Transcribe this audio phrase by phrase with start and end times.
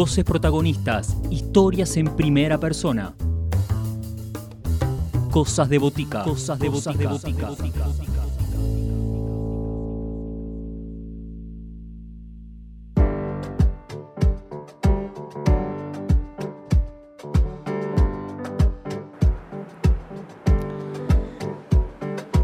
[0.00, 3.12] Voces protagonistas, historias en primera persona.
[5.30, 6.22] Cosas de botica.
[6.22, 7.10] Cosas de botica.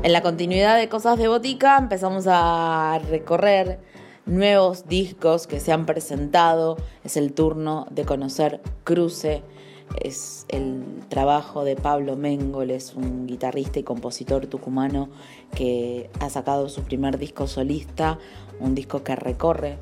[0.03, 3.81] En la continuidad de Cosas de Botica empezamos a recorrer
[4.27, 6.77] nuevos discos que se han presentado.
[7.05, 9.43] Es el turno de conocer Cruce.
[10.03, 15.09] Es el trabajo de Pablo Mengol, es un guitarrista y compositor tucumano
[15.55, 18.19] que ha sacado su primer disco solista,
[18.59, 19.79] un disco que recorre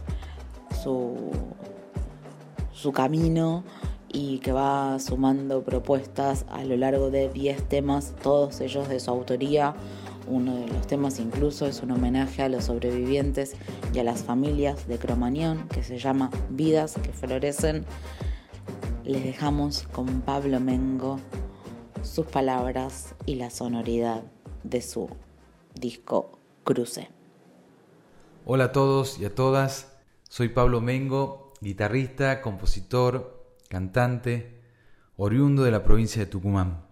[0.83, 1.17] su,
[2.73, 3.65] su camino
[4.13, 9.11] y que va sumando propuestas a lo largo de 10 temas, todos ellos de su
[9.11, 9.75] autoría
[10.27, 13.57] uno de los temas incluso es un homenaje a los sobrevivientes
[13.93, 17.85] y a las familias de Cromañón que se llama Vidas que Florecen.
[19.05, 21.19] Les dejamos con Pablo Mengo
[22.03, 24.23] sus palabras y la sonoridad
[24.63, 25.09] de su
[25.75, 27.09] disco Cruce.
[28.47, 29.97] Hola a todos y a todas,
[30.29, 34.61] soy Pablo Mengo, guitarrista, compositor, cantante,
[35.17, 36.84] oriundo de la provincia de Tucumán.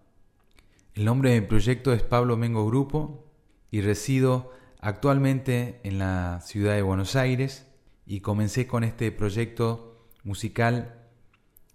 [0.94, 3.24] El nombre de mi proyecto es Pablo Mengo Grupo
[3.70, 7.66] y resido actualmente en la ciudad de Buenos Aires
[8.04, 11.00] y comencé con este proyecto musical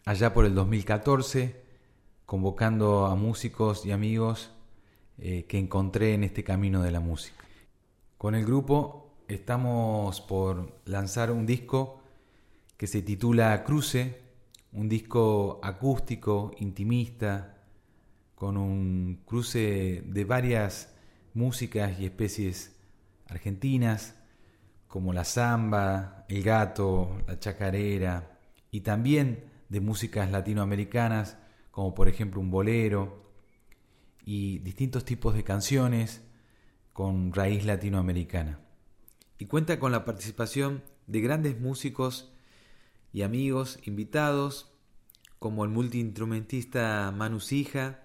[0.05, 1.59] allá por el 2014,
[2.27, 4.51] convocando a músicos y amigos
[5.17, 7.43] eh, que encontré en este camino de la música.
[8.19, 12.01] Con el grupo estamos por lanzar un disco
[12.77, 14.21] que se titula Cruce,
[14.73, 17.56] un disco acústico, intimista,
[18.38, 20.93] con un cruce de varias
[21.33, 22.79] músicas y especies
[23.25, 24.13] argentinas,
[24.88, 28.38] como la samba, el gato, la chacarera,
[28.69, 31.39] y también de músicas latinoamericanas,
[31.71, 33.34] como por ejemplo un bolero,
[34.23, 36.22] y distintos tipos de canciones
[36.94, 38.59] con raíz latinoamericana.
[39.39, 42.31] Y cuenta con la participación de grandes músicos
[43.12, 44.72] y amigos invitados,
[45.39, 48.03] como el multiinstrumentista Manu Sija,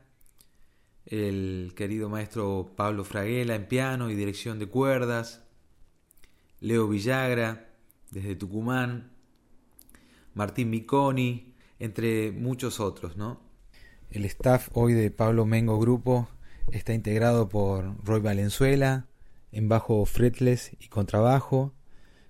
[1.06, 5.44] el querido maestro Pablo Fraguela en piano y dirección de cuerdas,
[6.60, 7.68] Leo Villagra
[8.10, 9.10] desde Tucumán,
[10.34, 13.40] Martín Miconi, entre muchos otros, ¿no?
[14.10, 16.28] El staff hoy de Pablo Mengo Grupo
[16.70, 19.06] está integrado por Roy Valenzuela
[19.50, 21.74] en bajo fretless y contrabajo,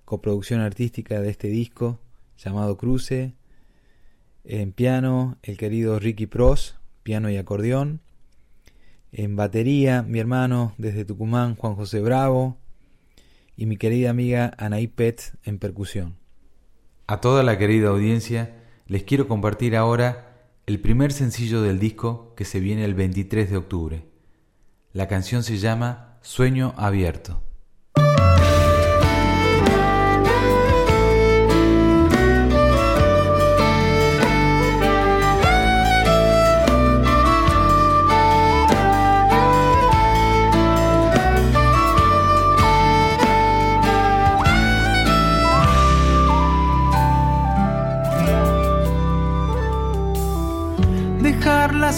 [0.05, 2.01] coproducción artística de este disco
[2.39, 3.35] llamado Cruce,
[4.45, 8.01] en piano el querido Ricky Pros, piano y acordeón,
[9.13, 12.57] en batería, mi hermano desde Tucumán, Juan José Bravo,
[13.57, 16.17] y mi querida amiga Anaí Pet en percusión.
[17.07, 18.57] A toda la querida audiencia
[18.87, 23.57] les quiero compartir ahora el primer sencillo del disco que se viene el 23 de
[23.57, 24.07] octubre.
[24.93, 27.43] La canción se llama Sueño Abierto.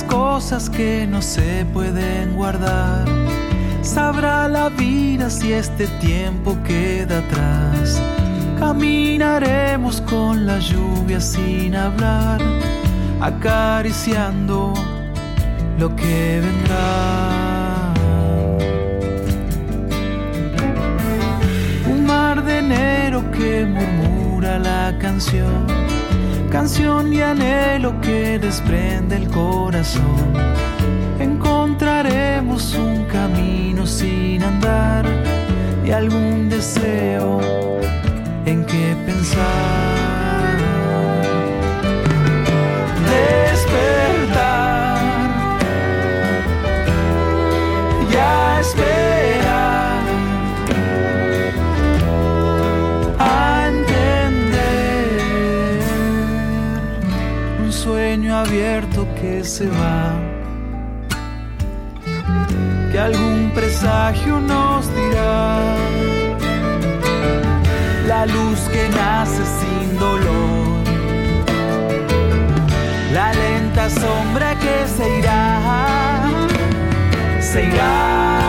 [0.09, 3.07] Cosas que no se pueden guardar.
[3.83, 8.01] Sabrá la vida si este tiempo queda atrás.
[8.59, 12.41] Caminaremos con la lluvia sin hablar,
[13.21, 14.75] acariciando
[15.79, 17.93] lo que vendrá.
[21.91, 25.67] Un mar de enero que murmura la canción
[26.55, 30.33] canción y anhelo que desprende el corazón.
[31.19, 35.05] Encontraremos un camino sin andar
[35.85, 37.41] y algún deseo
[59.45, 60.13] se va,
[62.91, 65.59] que algún presagio nos dirá,
[68.07, 70.85] la luz que nace sin dolor,
[73.13, 76.23] la lenta sombra que se irá,
[77.41, 78.44] se irá.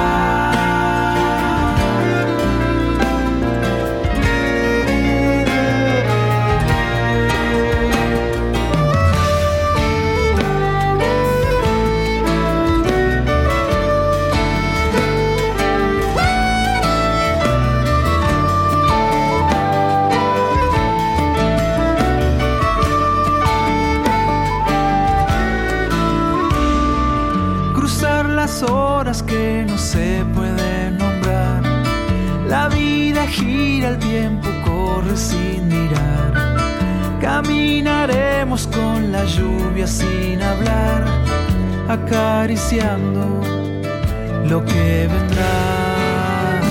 [44.47, 46.61] Lo que vendrá.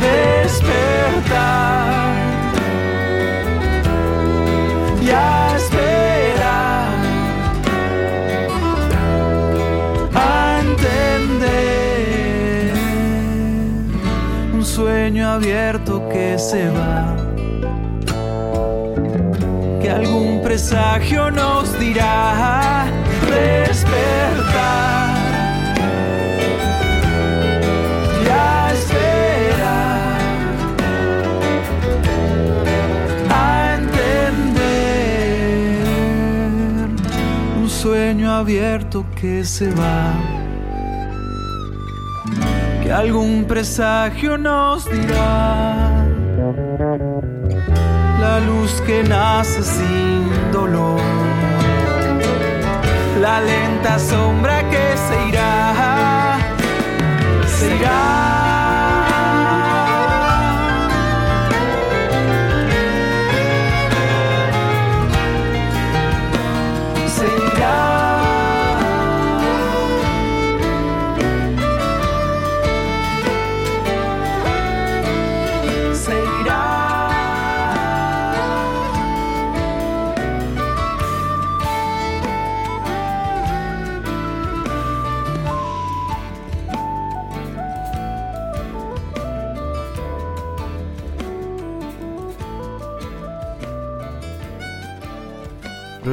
[0.00, 1.24] Despertar
[5.02, 6.88] y a esperar,
[10.14, 11.52] a entender
[14.54, 17.16] un sueño abierto que se va.
[19.82, 23.03] Que algún presagio nos dirá
[37.64, 40.12] un sueño abierto que se va,
[42.82, 46.04] que algún presagio nos dirá.
[48.20, 51.00] La luz que nace sin dolor,
[53.24, 56.36] la lenta sombra que se irá
[57.56, 58.33] se irá.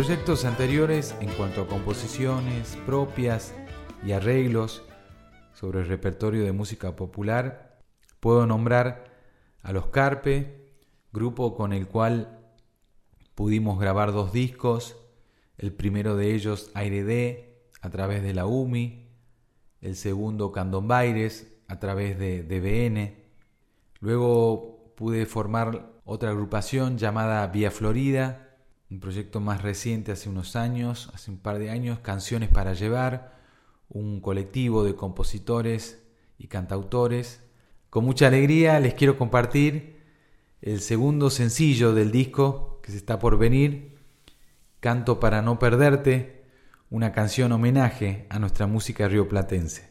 [0.01, 3.53] Proyectos anteriores en cuanto a composiciones propias
[4.03, 4.81] y arreglos
[5.53, 7.77] sobre el repertorio de música popular,
[8.19, 9.13] puedo nombrar
[9.61, 10.73] a Los Carpe,
[11.13, 12.39] grupo con el cual
[13.35, 14.97] pudimos grabar dos discos,
[15.59, 19.07] el primero de ellos Aire D a través de la UMI,
[19.81, 23.17] el segundo Candombaires a través de DBN.
[23.99, 28.47] Luego pude formar otra agrupación llamada Vía Florida,
[28.91, 33.39] un proyecto más reciente hace unos años, hace un par de años, Canciones para Llevar,
[33.87, 36.03] un colectivo de compositores
[36.37, 37.41] y cantautores.
[37.89, 40.01] Con mucha alegría les quiero compartir
[40.61, 43.97] el segundo sencillo del disco que se está por venir,
[44.81, 46.43] Canto para no perderte,
[46.89, 49.90] una canción homenaje a nuestra música rioplatense.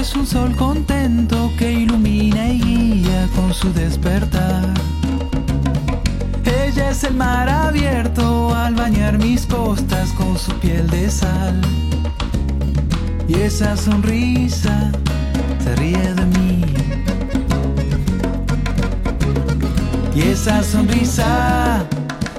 [0.00, 4.74] Es un sol contento que ilumina y guía con su despertar.
[6.44, 11.60] Ella es el mar abierto al bañar mis costas con su piel de sal.
[13.28, 14.90] Y esa sonrisa
[15.62, 16.64] se ríe de mí.
[20.14, 21.84] Y esa sonrisa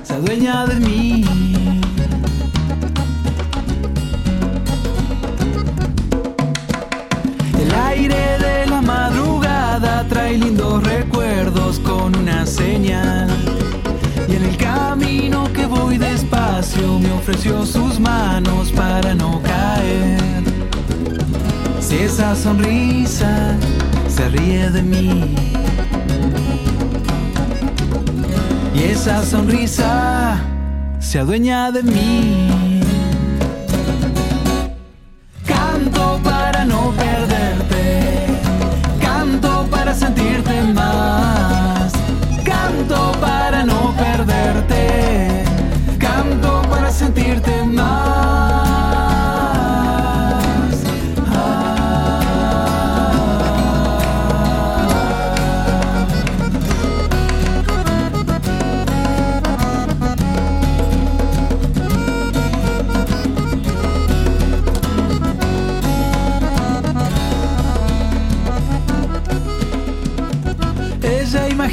[0.04, 1.45] se adueña de mí.
[8.08, 13.30] De la madrugada trae lindos recuerdos con una señal.
[14.28, 20.44] Y en el camino que voy despacio me ofreció sus manos para no caer.
[21.80, 23.56] Si esa sonrisa
[24.08, 25.36] se ríe de mí.
[28.74, 30.40] Y esa sonrisa
[31.00, 32.82] se adueña de mí.
[35.46, 37.35] Canto para no perderte.
[39.96, 41.25] Sentirte más.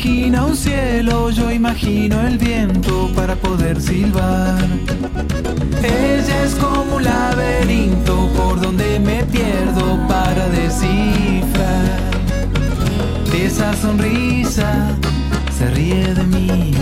[0.02, 4.59] Imagina un cielo, yo imagino el viento para poder silbar.
[5.80, 12.00] Ella es como un laberinto por donde me pierdo para descifrar.
[13.30, 14.88] De esa sonrisa
[15.56, 16.75] se ríe de mí.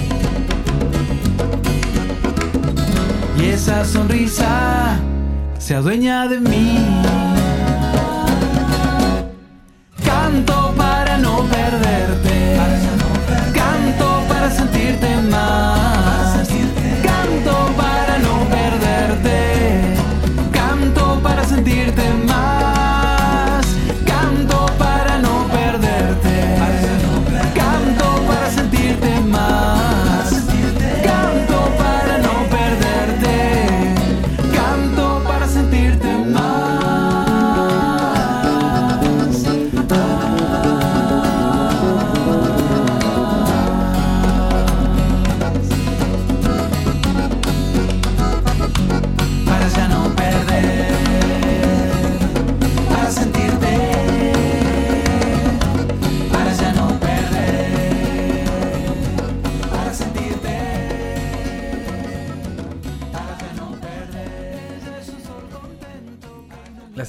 [3.39, 4.99] Y esa sonrisa
[5.59, 7.30] se adueña de mí.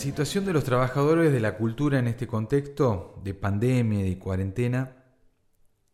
[0.02, 4.98] Situación de los trabajadores de la cultura en este contexto de pandemia y cuarentena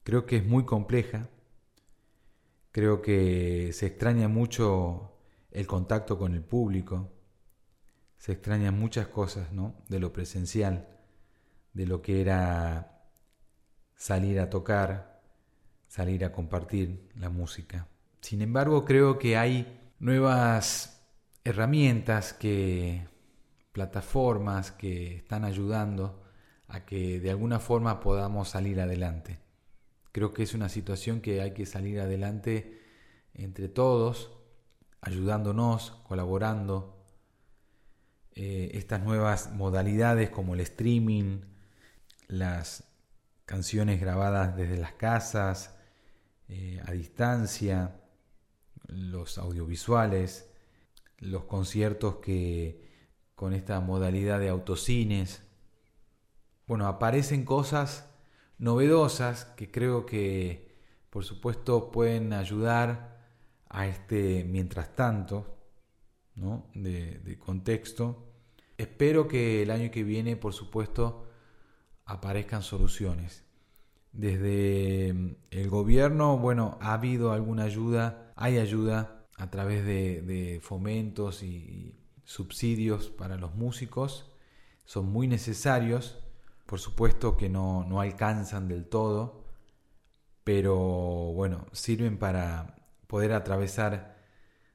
[0.04, 1.30] creo que es muy compleja.
[2.72, 5.18] Creo que se extraña mucho
[5.52, 7.12] el contacto con el público.
[8.18, 9.76] Se extrañan muchas cosas, ¿no?
[9.90, 10.88] De lo presencial,
[11.74, 13.10] de lo que era
[13.98, 15.22] salir a tocar,
[15.90, 17.90] salir a compartir la música.
[18.22, 21.06] Sin embargo, creo que hay nuevas
[21.44, 23.06] herramientas que
[23.78, 26.20] plataformas que están ayudando
[26.68, 29.38] a que de alguna forma podamos salir adelante.
[30.12, 32.82] Creo que es una situación que hay que salir adelante
[33.36, 34.32] entre todos,
[35.00, 37.06] ayudándonos, colaborando.
[38.34, 41.42] Eh, estas nuevas modalidades como el streaming,
[42.28, 42.84] las
[43.46, 45.78] canciones grabadas desde las casas,
[46.50, 48.02] eh, a distancia,
[48.88, 50.50] los audiovisuales,
[51.20, 52.87] los conciertos que
[53.38, 55.44] con esta modalidad de autocines,
[56.66, 58.10] bueno, aparecen cosas
[58.58, 60.76] novedosas que creo que
[61.12, 63.30] por supuesto pueden ayudar
[63.70, 65.56] a este mientras tanto
[66.34, 66.66] ¿no?
[66.74, 68.26] de, contexto.
[68.76, 71.28] Espero que el año que viene, por supuesto,
[72.06, 73.46] aparezcan soluciones.
[74.14, 75.10] Desde
[75.52, 83.10] el gobierno, bueno, ha habido alguna ayuda, hay ayuda a través de fomentos y subsidios
[83.10, 84.30] para los músicos,
[84.84, 86.20] son muy necesarios,
[86.66, 89.46] por supuesto que no, no alcanzan del todo,
[90.44, 90.76] pero
[91.34, 92.76] bueno, sirven para
[93.08, 94.18] poder atravesar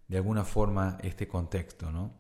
[0.08, 2.14] de alguna forma este contexto, ¿no?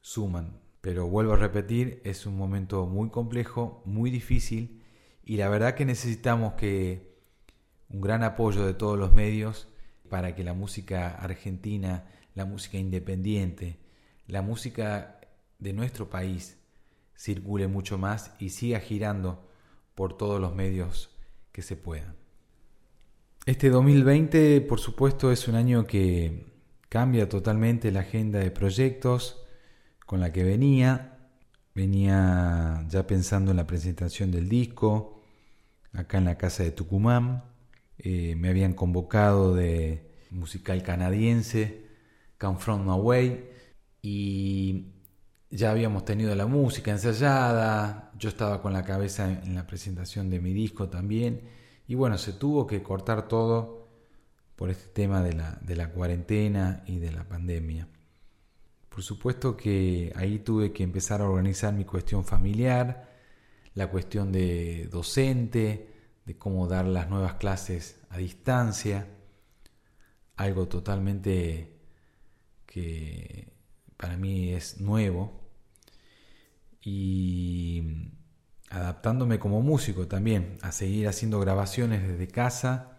[0.00, 4.82] Suman, pero vuelvo a repetir, es un momento muy complejo, muy difícil
[5.22, 7.20] y la verdad que necesitamos que
[7.88, 9.68] un gran apoyo de todos los medios
[10.08, 13.81] para que la música argentina, la música independiente,
[14.26, 15.20] la música
[15.58, 16.58] de nuestro país
[17.16, 19.48] circule mucho más y siga girando
[19.94, 21.10] por todos los medios
[21.52, 22.16] que se puedan.
[23.46, 26.46] Este 2020, por supuesto, es un año que
[26.88, 29.44] cambia totalmente la agenda de proyectos
[30.06, 31.18] con la que venía.
[31.74, 35.22] Venía ya pensando en la presentación del disco,
[35.92, 37.44] acá en la casa de Tucumán.
[37.98, 41.86] Eh, me habían convocado de musical canadiense,
[42.38, 43.51] Come From Away,
[44.02, 44.88] y
[45.50, 50.40] ya habíamos tenido la música ensayada, yo estaba con la cabeza en la presentación de
[50.40, 51.42] mi disco también,
[51.86, 53.88] y bueno, se tuvo que cortar todo
[54.56, 57.88] por este tema de la, de la cuarentena y de la pandemia.
[58.88, 63.10] Por supuesto que ahí tuve que empezar a organizar mi cuestión familiar,
[63.74, 65.88] la cuestión de docente,
[66.24, 69.06] de cómo dar las nuevas clases a distancia,
[70.36, 71.78] algo totalmente
[72.66, 73.51] que
[74.02, 75.30] para mí es nuevo,
[76.80, 78.10] y
[78.68, 82.98] adaptándome como músico también a seguir haciendo grabaciones desde casa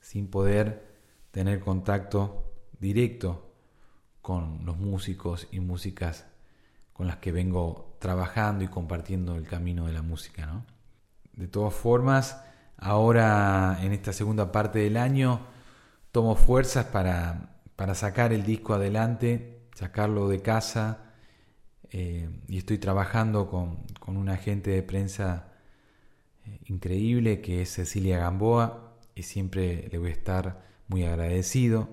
[0.00, 0.94] sin poder
[1.32, 3.52] tener contacto directo
[4.22, 6.26] con los músicos y músicas
[6.92, 10.46] con las que vengo trabajando y compartiendo el camino de la música.
[10.46, 10.64] ¿no?
[11.32, 12.40] De todas formas,
[12.76, 15.40] ahora en esta segunda parte del año
[16.12, 21.14] tomo fuerzas para, para sacar el disco adelante, sacarlo de casa
[21.90, 25.52] eh, y estoy trabajando con, con una agente de prensa
[26.44, 31.88] eh, increíble que es Cecilia Gamboa y siempre le voy a estar muy agradecido.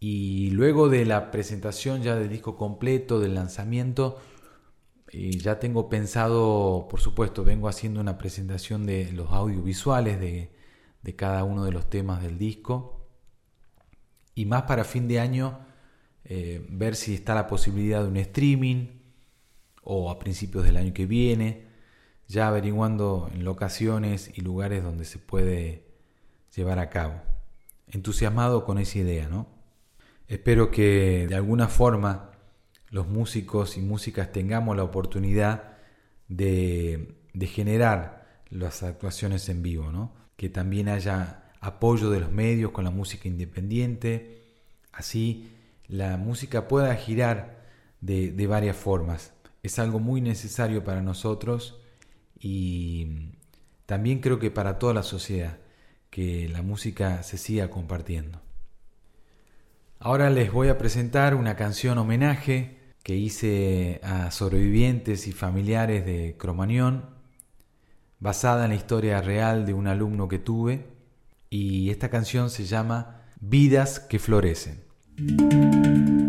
[0.00, 4.18] Y luego de la presentación ya del disco completo, del lanzamiento,
[5.12, 10.50] eh, ya tengo pensado, por supuesto, vengo haciendo una presentación de los audiovisuales de,
[11.02, 13.06] de cada uno de los temas del disco.
[14.34, 15.69] Y más para fin de año
[16.32, 18.86] eh, ver si está la posibilidad de un streaming
[19.82, 21.66] o a principios del año que viene,
[22.28, 25.88] ya averiguando en locaciones y lugares donde se puede
[26.54, 27.20] llevar a cabo.
[27.88, 29.48] Entusiasmado con esa idea, ¿no?
[30.28, 32.30] Espero que de alguna forma
[32.90, 35.78] los músicos y músicas tengamos la oportunidad
[36.28, 40.14] de, de generar las actuaciones en vivo, ¿no?
[40.36, 44.44] Que también haya apoyo de los medios con la música independiente,
[44.92, 45.56] así
[45.90, 47.64] la música pueda girar
[48.00, 49.32] de, de varias formas.
[49.62, 51.80] Es algo muy necesario para nosotros
[52.38, 53.32] y
[53.86, 55.58] también creo que para toda la sociedad,
[56.10, 58.40] que la música se siga compartiendo.
[59.98, 66.36] Ahora les voy a presentar una canción homenaje que hice a sobrevivientes y familiares de
[66.38, 67.10] Cromañón,
[68.18, 70.86] basada en la historia real de un alumno que tuve,
[71.48, 74.89] y esta canción se llama Vidas que Florecen.
[75.20, 76.19] Música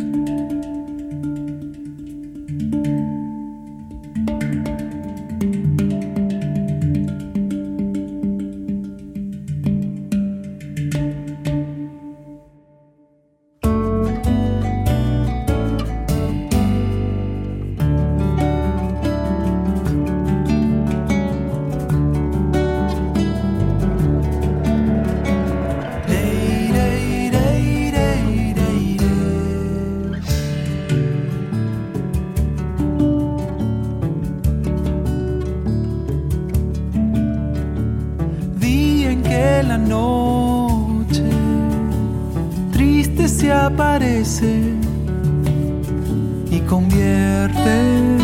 [46.50, 48.18] y convierte.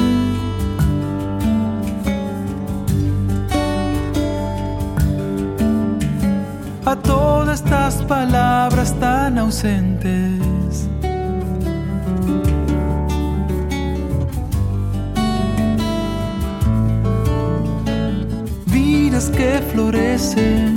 [6.86, 10.88] A todas estas palabras tan ausentes.
[18.67, 20.76] Vidas que florecen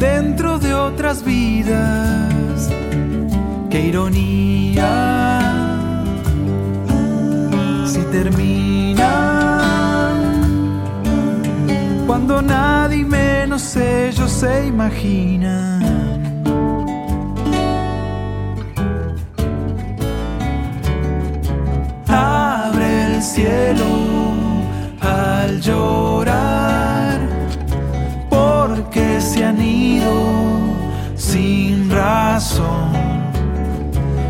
[0.00, 2.70] dentro de otras vidas.
[3.70, 4.90] Qué ironía.
[7.86, 9.12] Si termina
[12.06, 15.78] cuando nadie menos ellos se imagina.
[22.08, 23.84] Abre el cielo
[25.00, 25.99] al llorar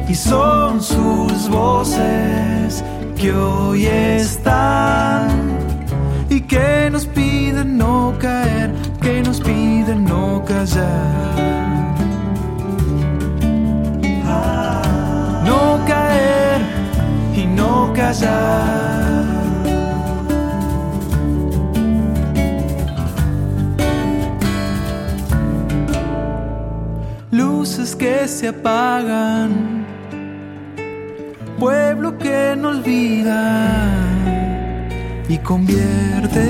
[0.09, 2.85] y son sus voces
[3.17, 5.29] que hoy están
[6.29, 11.51] y que nos piden no caer, que nos piden no callar.
[15.45, 16.61] No caer
[17.35, 18.50] y no callar.
[28.01, 29.85] Que se apagan
[31.59, 33.91] pueblo que no olvida
[35.29, 36.49] y convierte.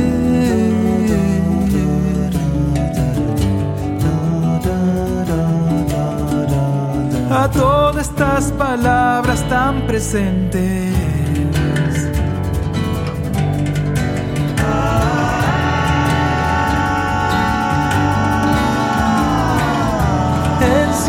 [7.33, 11.00] A todas estas palabras tan presentes.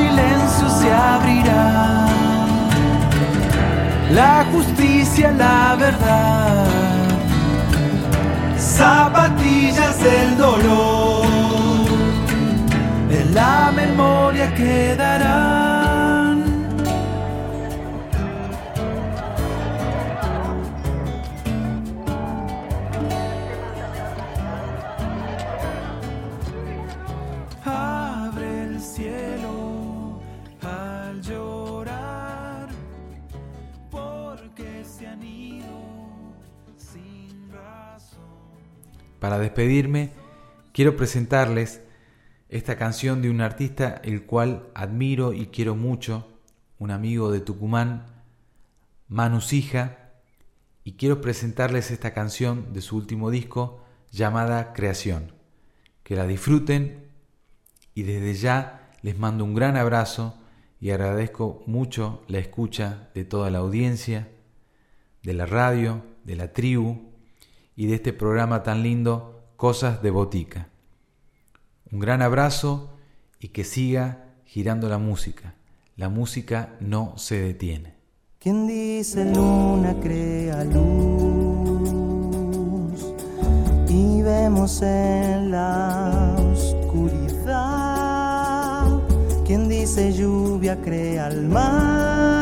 [0.01, 2.07] Silencio se abrirá
[4.11, 6.65] la justicia, la verdad.
[8.57, 11.25] Zapatillas del dolor,
[13.09, 15.61] en la memoria quedarán.
[39.21, 40.10] Para despedirme,
[40.73, 41.81] quiero presentarles
[42.49, 46.27] esta canción de un artista el cual admiro y quiero mucho,
[46.79, 48.07] un amigo de Tucumán,
[49.07, 50.10] Manu Sija,
[50.84, 55.34] y quiero presentarles esta canción de su último disco llamada Creación.
[56.01, 57.05] Que la disfruten
[57.93, 60.36] y desde ya les mando un gran abrazo
[60.79, 64.29] y agradezco mucho la escucha de toda la audiencia,
[65.21, 67.11] de la radio, de la tribu
[67.75, 70.69] y de este programa tan lindo, Cosas de Botica.
[71.91, 72.89] Un gran abrazo
[73.39, 75.55] y que siga girando la música,
[75.95, 77.95] la música no se detiene.
[78.39, 80.81] Quien dice luna crea luz
[83.88, 87.71] y vemos en la oscuridad.
[89.45, 92.41] Quien dice lluvia crea el mar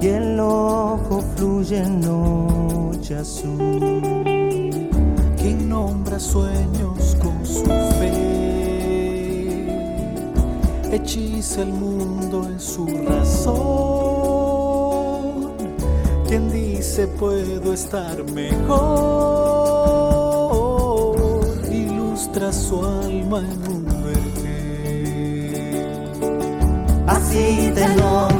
[0.00, 2.00] y el ojo fluye en
[3.06, 4.02] noche azul.
[5.36, 7.64] Quien nombra sueños con su
[7.98, 8.12] fe,
[10.92, 13.54] hechiza el mundo en su razón.
[16.26, 18.66] Quien dice puedo estar mejor,
[21.70, 25.06] ilustra su alma en un vergel.
[27.06, 28.35] Así te nombra